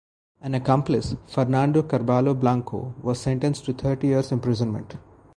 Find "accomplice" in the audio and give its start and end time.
0.55-1.15